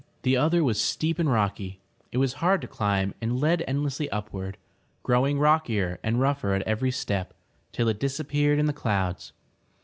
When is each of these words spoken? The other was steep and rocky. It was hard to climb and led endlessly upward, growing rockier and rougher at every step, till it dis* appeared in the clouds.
The 0.23 0.35
other 0.35 0.63
was 0.63 0.81
steep 0.81 1.19
and 1.19 1.31
rocky. 1.31 1.79
It 2.11 2.17
was 2.17 2.33
hard 2.41 2.59
to 2.61 2.67
climb 2.67 3.13
and 3.21 3.39
led 3.39 3.63
endlessly 3.67 4.09
upward, 4.09 4.57
growing 5.03 5.37
rockier 5.37 5.99
and 6.01 6.19
rougher 6.19 6.55
at 6.55 6.63
every 6.63 6.89
step, 6.89 7.35
till 7.71 7.87
it 7.87 7.99
dis* 7.99 8.19
appeared 8.19 8.57
in 8.57 8.65
the 8.65 8.73
clouds. 8.73 9.31